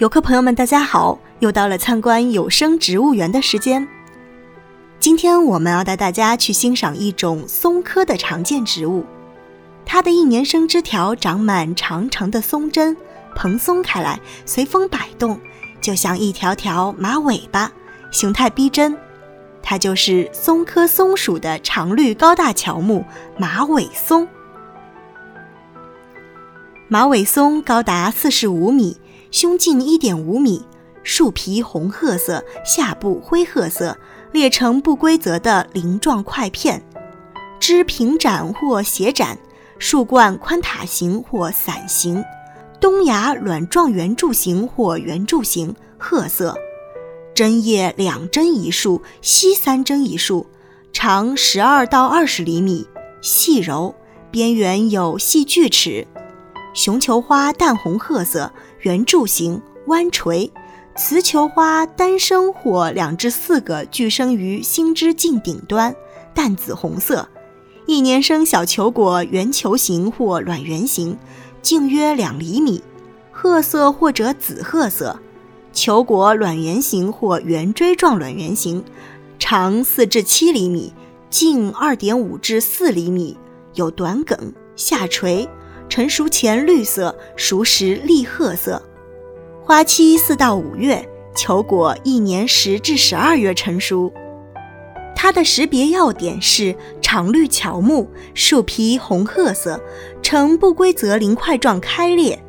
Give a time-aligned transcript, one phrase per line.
[0.00, 1.18] 游客朋友们，大家好！
[1.40, 3.86] 又到了参观有生植物园的时间。
[4.98, 9.04] 今天我们要带大家去欣赏一种松科的常见植物，
[9.84, 12.96] 它的一年生枝条长满长长的松针，
[13.36, 15.38] 蓬松开来，随风摆动，
[15.82, 17.70] 就像一条条马尾巴，
[18.10, 18.96] 形态逼真。
[19.62, 23.04] 它就是松科松属的常绿高大乔木——
[23.36, 24.26] 马尾松。
[26.88, 28.96] 马尾松高达四十五米。
[29.30, 30.62] 胸径一点五米，
[31.04, 33.96] 树皮红褐色，下部灰褐色，
[34.32, 36.82] 裂成不规则的鳞状块片，
[37.60, 39.38] 枝平展或斜展，
[39.78, 42.24] 树冠宽塔形或伞形，
[42.80, 46.56] 冬芽卵状圆柱形或圆柱形，褐色，
[47.32, 50.46] 针叶两针一束，稀三针一束，
[50.92, 52.88] 长十二到二十厘米，
[53.20, 53.94] 细柔，
[54.32, 56.08] 边缘有细锯齿。
[56.72, 60.50] 雄球花淡红褐色，圆柱形，弯垂；
[60.96, 65.94] 雌球花单生或两至四个聚生于新枝茎顶端，
[66.34, 67.28] 淡紫红色。
[67.86, 71.18] 一年生小球果圆球形或卵圆形，
[71.60, 72.82] 径约两厘米，
[73.30, 75.18] 褐色或者紫褐色。
[75.72, 78.82] 球果卵圆形或圆锥状卵圆形，
[79.38, 80.92] 长四至七厘米，
[81.28, 83.36] 径二点五至四厘米，
[83.74, 85.48] 有短梗，下垂。
[85.90, 88.80] 成熟前绿色，熟时栗褐色，
[89.64, 94.12] 花期四到五月，球果一年十至十二月成熟。
[95.16, 99.82] 它的识别要点是常绿乔木，树皮红褐色，
[100.22, 102.40] 呈不规则鳞块状开裂，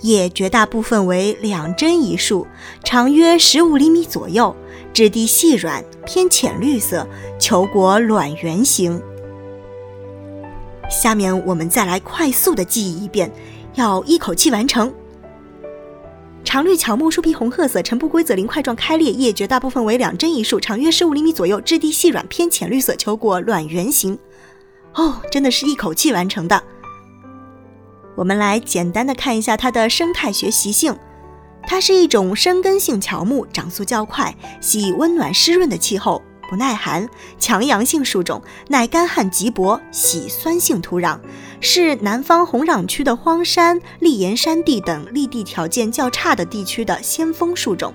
[0.00, 2.48] 叶绝大部分为两针一束，
[2.82, 4.56] 长约十五厘米左右，
[4.92, 7.06] 质地细软，偏浅绿色，
[7.38, 9.00] 球果卵圆形。
[10.88, 13.30] 下面我们再来快速的记忆一遍，
[13.74, 14.92] 要一口气完成。
[16.44, 24.18] 常绿乔木，树皮红褐色，呈不规则鳞块状开裂，叶绝大部分为两针一束，长约十五厘米左右，质地细软，偏浅绿色，球果卵圆形。
[24.94, 26.62] 哦，真的是一口气完成的。
[28.16, 30.96] 我们来简单的看一下它的生态学习性，
[31.64, 36.22] 它是一种生根性乔木，长速较快，喜温暖湿润的气候。
[36.48, 37.06] 不耐寒，
[37.38, 41.18] 强阳性树种，耐干旱瘠薄，喜酸性土壤，
[41.60, 47.92] 是南方红壤区的荒山、砾岩山地等立地条件较差的地区的先锋树种。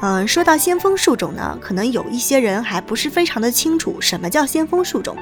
[0.00, 5.16] 嗯，说到先锋树种呢，可能有一些人还不是非常的清楚什么叫先锋树种。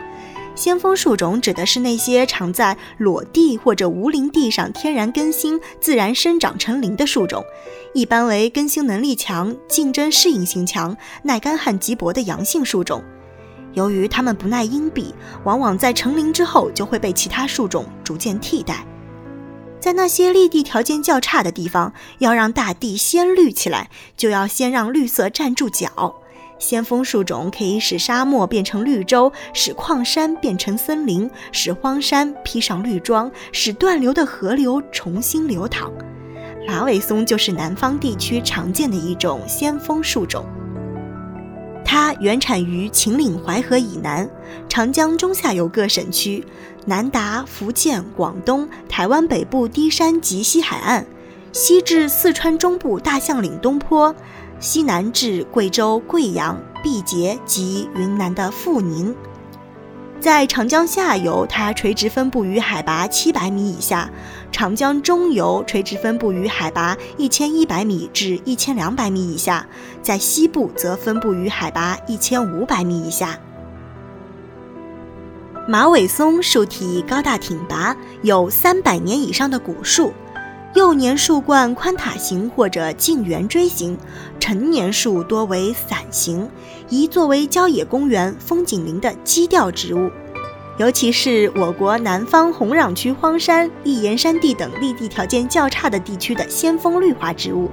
[0.54, 7.42] 先锋树种指的是那些常在裸地或者无林地上天然更新、自然生长成林的树种，
[7.94, 13.02] 一般为更新能力强、竞争适应性强、耐干旱瘠薄的阳性树种。
[13.72, 18.84] 由于它们不耐阴蔽，往往在成林之后就会被其他树种逐渐替代。
[19.78, 26.19] 在那些绿地条件较差的地方，要让大地先绿起来，就要先让绿色站住脚。
[26.60, 35.90] 先锋树种可以使沙漠变成绿洲，使矿山变成森林，使荒山披上绿装，使断流的河流重新流淌。
[36.68, 40.44] 马尾松就是南方地区常见的一种先锋树种。
[41.84, 44.28] 它原产于秦岭淮河以南，
[44.68, 46.44] 长江中下游各省区，
[46.84, 51.04] 南达福建、广东、台湾北部低山及西海岸，
[51.52, 54.14] 西至四川中部大象岭东坡。
[54.60, 59.16] 西南至贵州贵阳、毕节及云南的阜宁，
[60.20, 64.10] 在长江下游，它垂直分布于海拔七百米以下；
[64.52, 69.66] 长江中游垂直分布于海拔一千一百米至一千两百米以下，
[70.02, 73.38] 在西部则分布于海拔一千五百米以下。
[75.66, 80.12] 马尾松树体高大挺拔，有三百年以上的古树。
[80.74, 83.98] 幼年树冠宽塔形或者近圆锥形，
[84.38, 86.48] 成年树多为伞形，
[86.88, 90.08] 宜作为郊野公园、风景林的基调植物，
[90.78, 97.68] 尤其是我国南方红壤区荒山、砾岩山地等立地条件较差的地区的先锋绿化植物。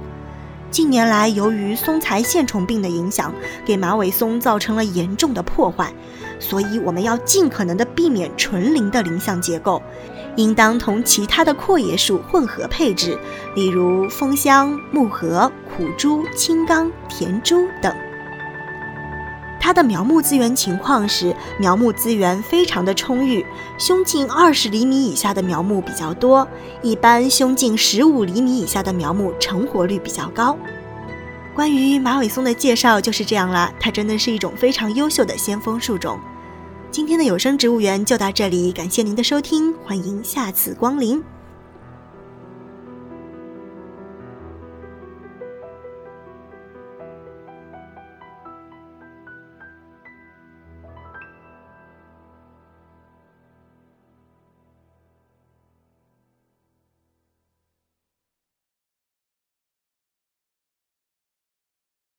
[0.68, 3.32] 近年来，由于松材线虫病的影响，
[3.64, 5.92] 给马尾松造成了严重的破坏，
[6.40, 9.80] 所以我们要尽可能的避免纯林的林相结构。
[10.38, 13.18] 应当同其他的阔叶树混合配置，
[13.56, 17.92] 例如枫香、木荷、苦朱、青冈、田朱等。
[19.60, 23.44] 它的苗木资源情况是，苗木资源非常的充裕，
[23.78, 26.46] 胸径二十厘米以下的苗木比较多，
[26.82, 30.56] 一般胸径十五厘米以下的苗木成活率比较高。
[31.52, 36.20] 关于马尾松的介绍就是这样啦，它真的是一种非常优秀的先锋树种。
[36.90, 41.22] 今天的有声植物园就到这里，感谢您的收听，欢迎下次光临。